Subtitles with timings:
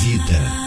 [0.00, 0.64] Vida.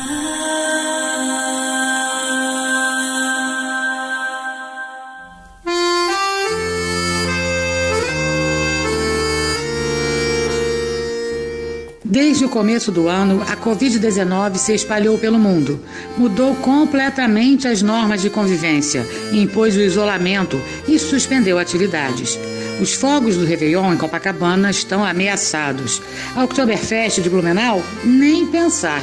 [12.03, 15.79] Desde o começo do ano, a Covid-19 se espalhou pelo mundo.
[16.17, 22.39] Mudou completamente as normas de convivência, impôs o isolamento e suspendeu atividades.
[22.79, 26.01] Os fogos do Réveillon em Copacabana estão ameaçados.
[26.35, 29.01] A Oktoberfest de Blumenau, nem pensar.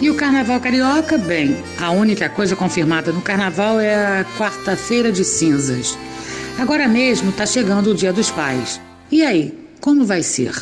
[0.00, 5.24] E o Carnaval Carioca, bem, a única coisa confirmada no Carnaval é a quarta-feira de
[5.24, 5.96] cinzas.
[6.58, 8.80] Agora mesmo está chegando o Dia dos Pais.
[9.10, 10.52] E aí, como vai ser?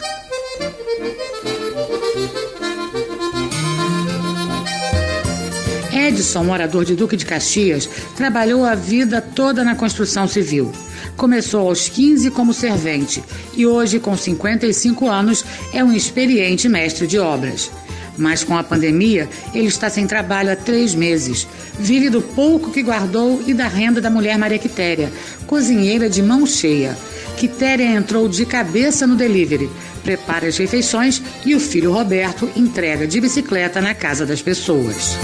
[6.11, 10.73] Edson, morador de Duque de Caxias, trabalhou a vida toda na construção civil.
[11.17, 13.23] Começou aos 15 como servente
[13.55, 17.71] e hoje, com 55 anos, é um experiente mestre de obras.
[18.19, 21.47] Mas com a pandemia, ele está sem trabalho há três meses.
[21.79, 25.13] Vive do pouco que guardou e da renda da mulher Maria Quitéria,
[25.47, 26.97] cozinheira de mão cheia.
[27.37, 29.71] Quitéria entrou de cabeça no delivery,
[30.03, 35.17] prepara as refeições e o filho Roberto entrega de bicicleta na casa das pessoas.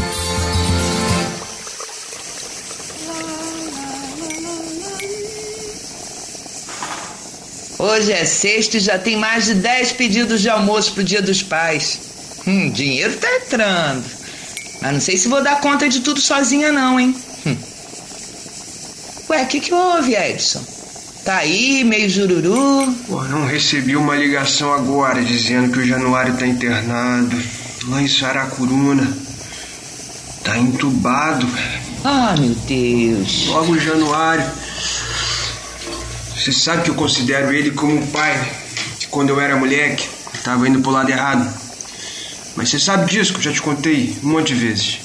[7.78, 11.42] Hoje é sexta e já tem mais de 10 pedidos de almoço pro Dia dos
[11.42, 12.00] Pais.
[12.46, 14.04] Hum, dinheiro tá entrando.
[14.80, 17.14] Mas não sei se vou dar conta de tudo sozinha não, hein?
[17.46, 17.56] Hum.
[19.28, 20.64] Ué, o que, que houve, Edson?
[21.24, 22.94] Tá aí, meio jururu?
[23.08, 27.36] Pô, não recebi uma ligação agora dizendo que o Januário tá internado
[27.88, 29.12] lá em Saracuruna.
[30.44, 31.46] Tá entubado.
[32.04, 33.46] Ah, meu Deus.
[33.48, 34.46] Logo o Januário.
[36.46, 38.40] Você sabe que eu considero ele como um pai?
[39.00, 41.44] Que quando eu era moleque, eu tava indo pro lado errado.
[42.54, 45.00] Mas você sabe disso, que eu já te contei um monte de vezes.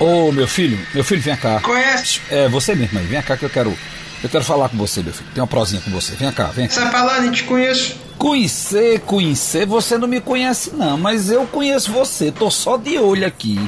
[0.00, 1.60] Ô, meu filho, meu filho, vem cá.
[1.60, 2.22] Conhece?
[2.30, 3.76] É, você mesmo aí, vem cá que eu quero.
[4.24, 5.28] Eu quero falar com você, meu filho.
[5.34, 6.14] Tem uma prosinha com você.
[6.14, 6.72] Vem cá, vem cá.
[6.76, 8.00] Sai pra lá, nem te conheço.
[8.18, 13.26] Conhecer, conhecer, você não me conhece não, mas eu conheço você, tô só de olho
[13.26, 13.58] aqui.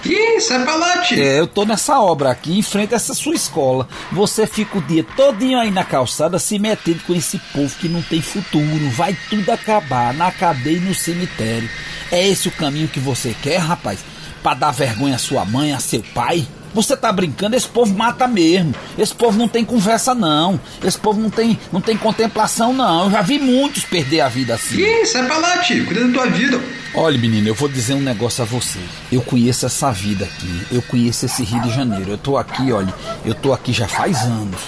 [0.65, 1.23] Pra lá, tio.
[1.23, 3.89] É, eu tô nessa obra aqui, em frente a essa sua escola.
[4.13, 8.03] Você fica o dia todinho aí na calçada se metendo com esse povo que não
[8.03, 8.91] tem futuro.
[8.91, 11.69] Vai tudo acabar, na cadeia e no cemitério.
[12.13, 14.01] É esse o caminho que você quer, rapaz?
[14.43, 16.47] Pra dar vergonha à sua mãe, a seu pai?
[16.75, 18.75] Você tá brincando, esse povo mata mesmo.
[18.99, 20.61] Esse povo não tem conversa, não.
[20.83, 23.05] Esse povo não tem, não tem contemplação, não.
[23.05, 24.79] Eu já vi muitos perder a vida assim.
[24.79, 25.87] Ih, sai pra lá, tio.
[25.87, 26.61] Cuida da tua vida.
[26.93, 28.81] Olha, menino, eu vou dizer um negócio a você.
[29.11, 30.67] Eu conheço essa vida aqui.
[30.71, 32.11] Eu conheço esse Rio de Janeiro.
[32.11, 32.93] Eu tô aqui, olha.
[33.25, 34.61] Eu tô aqui já faz anos.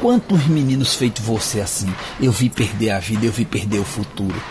[0.00, 1.92] Quantos meninos feitos você assim?
[2.20, 4.42] Eu vi perder a vida, eu vi perder o futuro.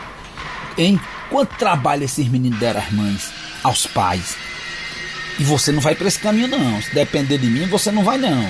[0.78, 1.00] Hein?
[1.30, 3.30] Quanto trabalho esses meninos deram às mães,
[3.64, 4.36] aos pais?
[5.40, 6.82] E você não vai para esse caminho não.
[6.82, 8.48] Se depender de mim, você não vai não.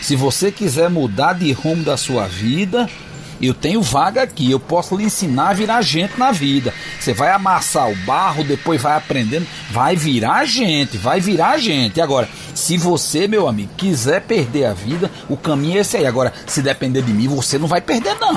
[0.00, 2.88] Se você quiser mudar de rumo da sua vida,
[3.40, 4.50] eu tenho vaga aqui.
[4.50, 6.72] Eu posso lhe ensinar a virar gente na vida.
[6.98, 12.00] Você vai amassar o barro, depois vai aprendendo, vai virar gente, vai virar gente.
[12.00, 16.06] Agora, se você, meu amigo, quiser perder a vida, o caminho é esse aí.
[16.06, 18.34] Agora, se depender de mim, você não vai perder não.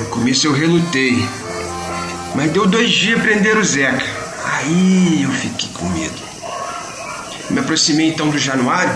[0.00, 1.43] No começo eu relutei.
[2.34, 4.04] Mas deu dois dias prender o Zeca.
[4.44, 6.14] Aí eu fiquei com medo.
[7.50, 8.94] Me aproximei então do Januário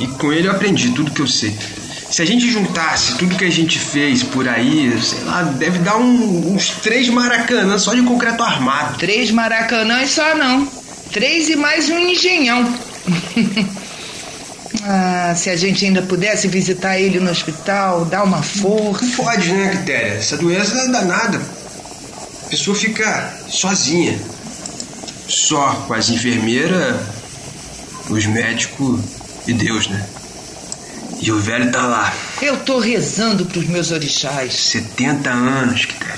[0.00, 1.56] e com ele eu aprendi tudo que eu sei.
[2.10, 5.96] Se a gente juntasse tudo que a gente fez por aí, sei lá, deve dar
[5.96, 8.98] um- uns três maracanã só de concreto armado.
[8.98, 10.68] Três maracanãs só não.
[11.12, 12.72] Três e mais um engenhão.
[14.84, 19.04] ah, se a gente ainda pudesse visitar ele no hospital, dar uma força.
[19.04, 20.14] Não pode, né, Quitéria?
[20.14, 21.40] Essa doença é danada.
[22.54, 24.16] A pessoa fica sozinha.
[25.26, 27.00] Só com as enfermeiras,
[28.08, 29.00] os médicos
[29.44, 30.06] e Deus, né?
[31.20, 34.54] E o velho tá lá, Eu tô rezando pros meus orixás.
[34.54, 36.14] 70 anos, Quitéria.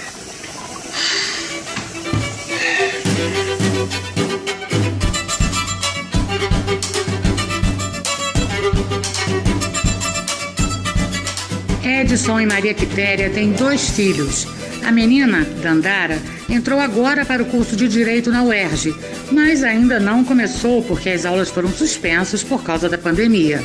[11.83, 14.47] Edson e Maria Quitéria têm dois filhos.
[14.87, 16.17] A menina, Dandara,
[16.49, 18.94] entrou agora para o curso de Direito na UERJ,
[19.33, 23.61] mas ainda não começou porque as aulas foram suspensas por causa da pandemia.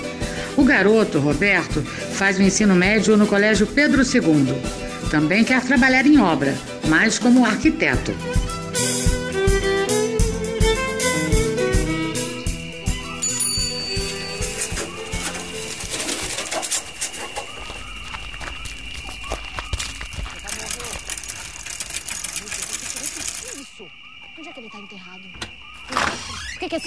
[0.57, 1.83] O garoto, Roberto,
[2.13, 4.56] faz o ensino médio no Colégio Pedro II.
[5.12, 6.56] Também quer trabalhar em obra,
[6.88, 8.15] mas como arquiteto.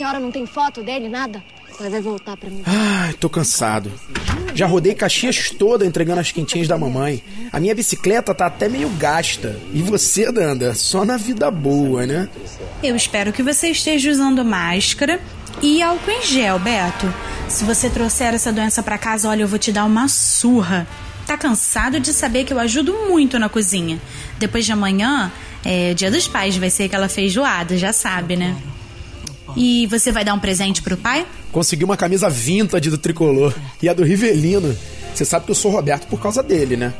[0.04, 1.42] Senhora não tem foto dele, nada?
[1.80, 2.62] Ela vai voltar pra mim.
[2.66, 3.90] Ai, tô cansado.
[4.54, 7.22] Já rodei Caxias toda entregando as quentinhas da mamãe.
[7.50, 9.58] A minha bicicleta tá até meio gasta.
[9.72, 12.28] E você, Danda, só na vida boa, né?
[12.82, 15.18] Eu espero que você esteja usando máscara
[15.62, 17.12] e álcool em gel, Beto.
[17.48, 20.86] Se você trouxer essa doença para casa, olha, eu vou te dar uma surra.
[21.26, 23.98] Tá cansado de saber que eu ajudo muito na cozinha.
[24.38, 25.32] Depois de amanhã,
[25.64, 28.54] é dia dos pais, vai ser aquela feijoada, já sabe, né?
[29.56, 31.26] E você vai dar um presente pro pai?
[31.52, 34.76] Consegui uma camisa vintage do tricolor e a do Rivelino.
[35.14, 36.92] Você sabe que eu sou Roberto por causa dele, né?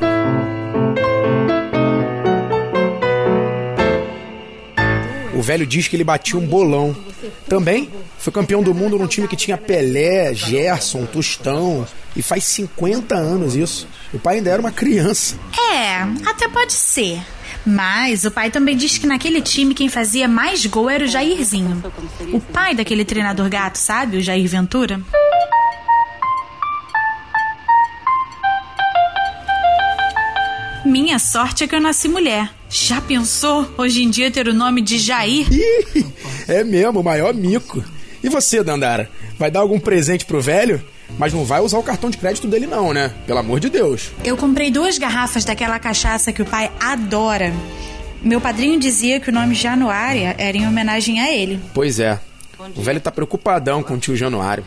[5.35, 6.97] O velho diz que ele batia um bolão.
[7.49, 11.85] Também foi campeão do mundo num time que tinha Pelé, Gerson, Tostão.
[12.15, 13.89] E faz 50 anos isso.
[14.13, 15.37] O pai ainda era uma criança.
[15.73, 17.21] É, até pode ser.
[17.67, 21.83] Mas o pai também disse que naquele time quem fazia mais gol era o Jairzinho.
[22.33, 24.19] O pai daquele treinador gato, sabe?
[24.19, 25.01] O Jair Ventura.
[30.85, 32.53] Minha sorte é que eu nasci mulher.
[32.69, 35.47] Já pensou hoje em dia ter o nome de Jair?
[36.47, 37.83] é mesmo, o maior mico.
[38.23, 39.11] E você, Dandara?
[39.39, 40.85] Vai dar algum presente pro velho?
[41.19, 43.13] Mas não vai usar o cartão de crédito dele, não, né?
[43.27, 44.11] Pelo amor de Deus.
[44.25, 47.53] Eu comprei duas garrafas daquela cachaça que o pai adora.
[48.23, 51.61] Meu padrinho dizia que o nome Januária era em homenagem a ele.
[51.73, 52.19] Pois é.
[52.75, 54.65] O velho tá preocupadão com o tio Januário.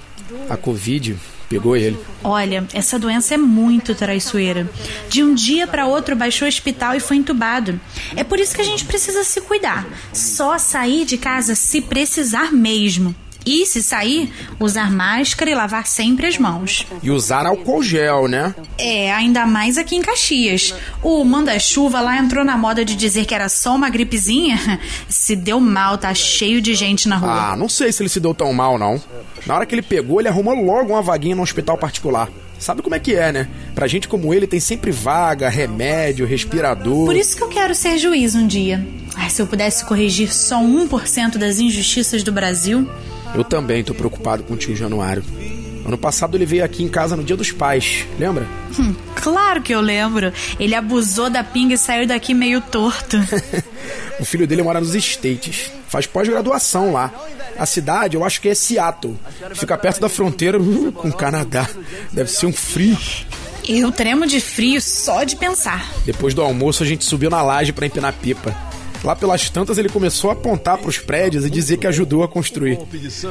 [0.50, 1.18] A Covid
[1.50, 1.98] pegou ele.
[2.24, 4.70] Olha, essa doença é muito traiçoeira.
[5.10, 7.80] De um dia para outro baixou o hospital e foi entubado.
[8.16, 9.88] É por isso que a gente precisa se cuidar.
[10.14, 13.16] Só sair de casa se precisar mesmo.
[13.48, 14.30] E, se sair,
[14.60, 16.86] usar máscara e lavar sempre as mãos.
[17.02, 18.54] E usar álcool gel, né?
[18.78, 20.74] É, ainda mais aqui em Caxias.
[21.02, 24.60] O manda-chuva lá entrou na moda de dizer que era só uma gripezinha.
[25.08, 27.54] Se deu mal, tá cheio de gente na rua.
[27.54, 29.02] Ah, não sei se ele se deu tão mal, não.
[29.46, 32.30] Na hora que ele pegou, ele arrumou logo uma vaguinha no hospital particular.
[32.60, 33.48] Sabe como é que é, né?
[33.74, 37.06] Pra gente como ele, tem sempre vaga, remédio, respirador.
[37.06, 38.86] Por isso que eu quero ser juiz um dia.
[39.16, 42.90] Ai, se eu pudesse corrigir só 1% das injustiças do Brasil.
[43.38, 45.24] Eu também tô preocupado com o tio Januário.
[45.86, 48.48] Ano passado ele veio aqui em casa no dia dos pais, lembra?
[48.80, 50.34] Hum, claro que eu lembro.
[50.60, 53.16] Ele abusou da pinga e saiu daqui meio torto.
[54.20, 55.72] o filho dele mora nos States.
[55.88, 57.14] Faz pós-graduação lá.
[57.60, 59.16] A cidade, eu acho que é Seattle.
[59.54, 61.70] Fica perto da fronteira uh, com o Canadá.
[62.12, 62.98] Deve ser um frio.
[63.68, 65.90] Eu tremo de frio só de pensar.
[66.06, 68.67] Depois do almoço, a gente subiu na laje para empinar pipa.
[69.08, 72.28] Lá pelas tantas ele começou a apontar para os prédios e dizer que ajudou a
[72.28, 72.78] construir.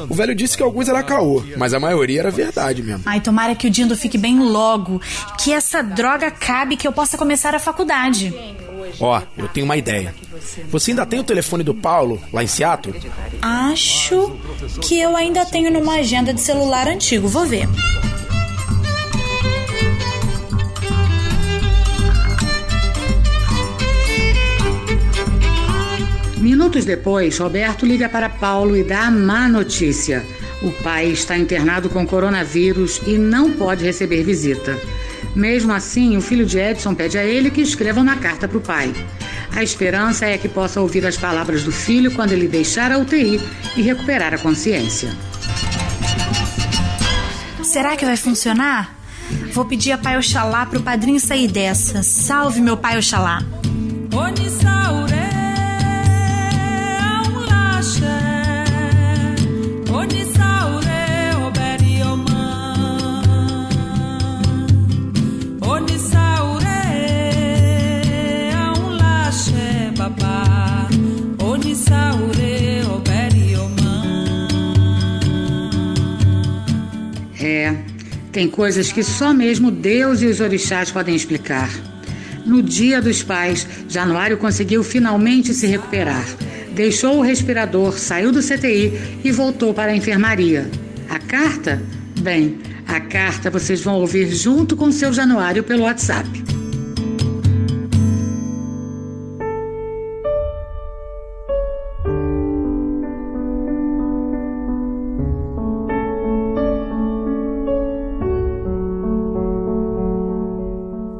[0.08, 3.02] O velho disse que alguns era caô, mas a maioria era verdade mesmo.
[3.04, 5.02] Ai, tomara que o Dindo fique bem logo,
[5.38, 8.34] que essa droga cabe que eu possa começar a faculdade.
[8.98, 10.14] Ó, oh, eu tenho uma ideia.
[10.70, 12.98] Você ainda tem o telefone do Paulo lá em Seattle?
[13.42, 14.34] Acho
[14.80, 17.68] que eu ainda tenho numa agenda de celular antigo, vou ver.
[26.76, 30.22] Minutos depois, Roberto liga para Paulo e dá a má notícia.
[30.60, 34.78] O pai está internado com coronavírus e não pode receber visita.
[35.34, 38.60] Mesmo assim, o filho de Edson pede a ele que escreva uma carta para o
[38.60, 38.92] pai.
[39.54, 43.40] A esperança é que possa ouvir as palavras do filho quando ele deixar a UTI
[43.74, 45.16] e recuperar a consciência.
[47.62, 48.94] Será que vai funcionar?
[49.50, 52.02] Vou pedir a Pai Oxalá para o padrinho sair dessa.
[52.02, 53.42] Salve, meu Pai Oxalá.
[78.36, 81.70] Tem coisas que só mesmo Deus e os orixás podem explicar.
[82.44, 86.22] No dia dos pais, Januário conseguiu finalmente se recuperar.
[86.74, 90.70] Deixou o respirador, saiu do CTI e voltou para a enfermaria.
[91.08, 91.82] A carta?
[92.20, 96.45] Bem, a carta vocês vão ouvir junto com seu Januário pelo WhatsApp.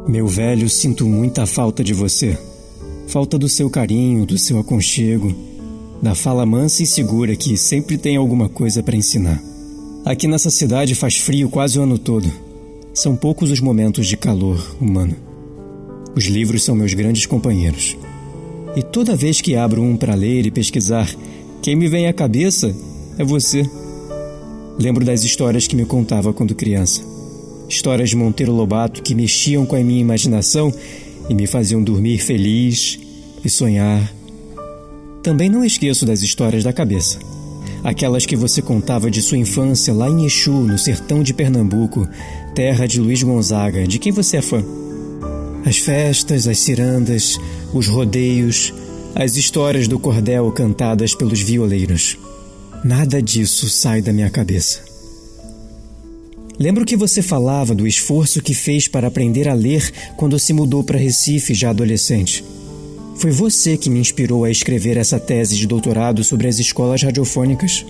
[0.08, 2.38] Meu velho, sinto muita falta de você.
[3.08, 5.34] Falta do seu carinho, do seu aconchego,
[6.00, 9.42] da fala mansa e segura que sempre tem alguma coisa para ensinar.
[10.04, 12.30] Aqui nessa cidade faz frio quase o ano todo.
[12.94, 15.16] São poucos os momentos de calor humano.
[16.14, 17.96] Os livros são meus grandes companheiros.
[18.76, 21.12] E toda vez que abro um para ler e pesquisar,
[21.60, 22.72] quem me vem à cabeça
[23.18, 23.68] É você.
[24.78, 27.15] Lembro das histórias que me contava quando criança.
[27.68, 30.72] Histórias de Monteiro Lobato que mexiam com a minha imaginação
[31.28, 32.98] e me faziam dormir feliz
[33.44, 34.12] e sonhar.
[35.22, 37.18] Também não esqueço das histórias da cabeça.
[37.82, 42.08] Aquelas que você contava de sua infância lá em Exu, no sertão de Pernambuco,
[42.54, 44.64] terra de Luiz Gonzaga, de quem você é fã.
[45.64, 47.38] As festas, as cirandas,
[47.74, 48.72] os rodeios,
[49.14, 52.16] as histórias do cordel cantadas pelos violeiros.
[52.84, 54.95] Nada disso sai da minha cabeça.
[56.58, 60.82] Lembro que você falava do esforço que fez para aprender a ler quando se mudou
[60.82, 62.42] para Recife já adolescente.
[63.16, 67.84] Foi você que me inspirou a escrever essa tese de doutorado sobre as escolas radiofônicas.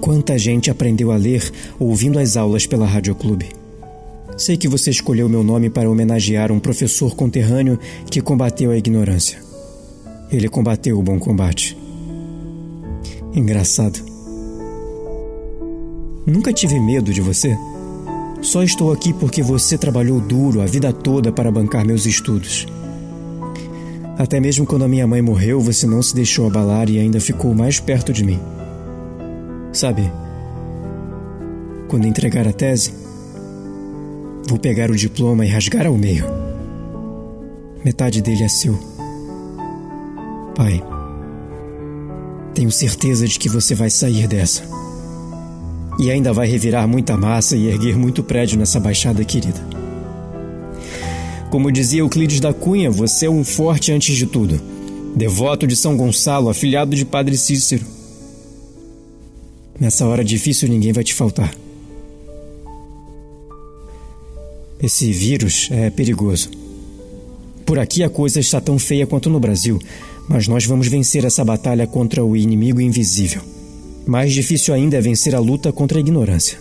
[0.00, 3.48] Quanta gente aprendeu a ler ouvindo as aulas pela Rádio Clube.
[4.36, 7.78] Sei que você escolheu meu nome para homenagear um professor conterrâneo
[8.08, 9.38] que combateu a ignorância.
[10.30, 11.76] Ele combateu o bom combate.
[13.34, 13.98] Engraçado.
[16.24, 17.56] Nunca tive medo de você.
[18.48, 22.66] Só estou aqui porque você trabalhou duro a vida toda para bancar meus estudos.
[24.16, 27.54] Até mesmo quando a minha mãe morreu, você não se deixou abalar e ainda ficou
[27.54, 28.40] mais perto de mim.
[29.70, 30.10] Sabe,
[31.88, 32.94] quando entregar a tese,
[34.48, 36.24] vou pegar o diploma e rasgar ao meio.
[37.84, 38.78] Metade dele é seu.
[40.54, 40.82] Pai,
[42.54, 44.77] tenho certeza de que você vai sair dessa.
[45.98, 49.60] E ainda vai revirar muita massa e erguer muito prédio nessa baixada querida.
[51.50, 54.60] Como dizia Euclides da Cunha, você é um forte antes de tudo.
[55.16, 57.84] Devoto de São Gonçalo, afilhado de Padre Cícero.
[59.80, 61.52] Nessa hora difícil ninguém vai te faltar.
[64.80, 66.50] Esse vírus é perigoso.
[67.66, 69.78] Por aqui a coisa está tão feia quanto no Brasil,
[70.28, 73.42] mas nós vamos vencer essa batalha contra o inimigo invisível.
[74.08, 76.58] Mais difícil ainda é vencer a luta contra a ignorância.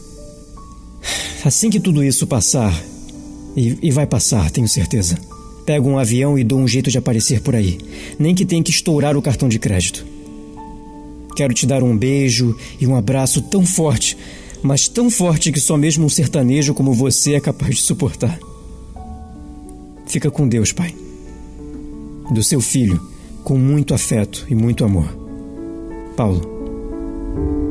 [1.46, 2.78] Assim que tudo isso passar,
[3.56, 5.18] e, e vai passar, tenho certeza,
[5.66, 7.78] pego um avião e dou um jeito de aparecer por aí,
[8.20, 10.06] nem que tenha que estourar o cartão de crédito.
[11.38, 14.18] Quero te dar um beijo e um abraço tão forte,
[14.62, 18.38] mas tão forte que só mesmo um sertanejo como você é capaz de suportar.
[20.06, 20.94] Fica com Deus, pai.
[22.30, 23.02] Do seu filho,
[23.42, 25.08] com muito afeto e muito amor.
[26.18, 26.57] Paulo.
[27.38, 27.67] O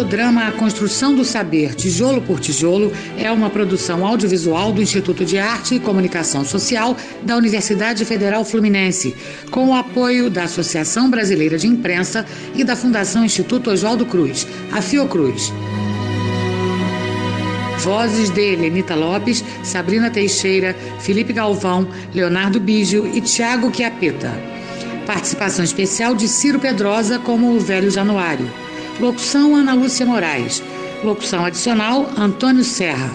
[0.00, 5.38] audiodrama A Construção do Saber, Tijolo por Tijolo, é uma produção audiovisual do Instituto de
[5.38, 9.14] Arte e Comunicação Social da Universidade Federal Fluminense,
[9.50, 14.80] com o apoio da Associação Brasileira de Imprensa e da Fundação Instituto Oswaldo Cruz, a
[14.80, 15.52] Fiocruz.
[17.80, 24.32] Vozes de Lenita Lopes, Sabrina Teixeira, Felipe Galvão, Leonardo Bígio e Tiago Chiapeta.
[25.06, 28.69] Participação especial de Ciro Pedrosa como o Velho Januário.
[29.00, 30.62] Locução Ana Lúcia Moraes.
[31.02, 33.10] Locução adicional Antônio Serra.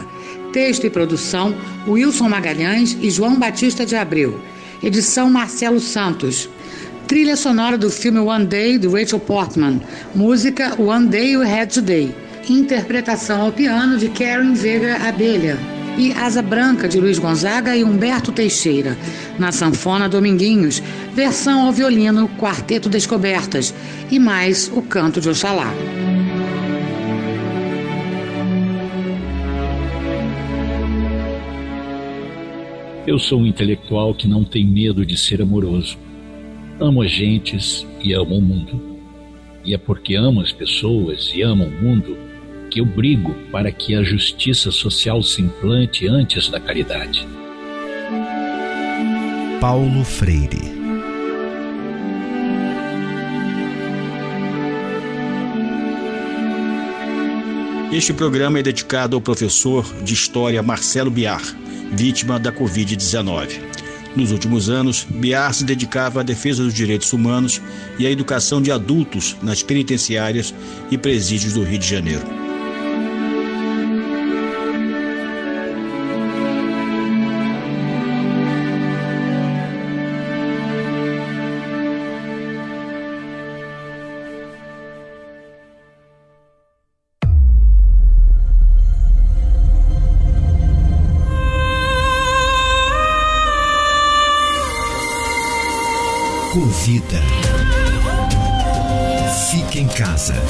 [0.52, 1.56] Texto e produção
[1.88, 4.40] Wilson Magalhães e João Batista de Abreu.
[4.82, 6.50] Edição Marcelo Santos.
[7.08, 9.80] Trilha sonora do filme One Day de Rachel Portman.
[10.16, 12.16] Música One Day You Had Today.
[12.50, 15.75] Interpretação ao piano de Karen Vega Abelha.
[15.98, 18.98] E Asa Branca de Luiz Gonzaga e Humberto Teixeira.
[19.40, 20.84] Na sanfona Dominguinhos,
[21.14, 23.74] versão ao violino Quarteto Descobertas
[24.12, 25.72] e mais o canto de Oxalá.
[33.08, 35.98] Eu sou um intelectual que não tem medo de ser amoroso.
[36.78, 39.00] Amo as gentes e amo o mundo.
[39.64, 42.35] E é porque amo as pessoas e amo o mundo
[42.70, 47.28] que eu brigo para que a justiça social se implante antes da caridade.
[49.60, 50.76] Paulo Freire
[57.96, 61.42] Este programa é dedicado ao professor de História Marcelo Biar,
[61.94, 63.62] vítima da Covid-19.
[64.16, 67.62] Nos últimos anos, Biar se dedicava à defesa dos direitos humanos
[67.98, 70.54] e à educação de adultos nas penitenciárias
[70.92, 72.45] e presídios do Rio de Janeiro.
[96.56, 97.22] Ecovida.
[99.52, 100.42] Fique em casa.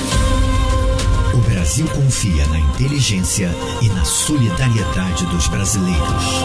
[1.34, 3.50] O Brasil confia na inteligência
[3.82, 6.44] e na solidariedade dos brasileiros.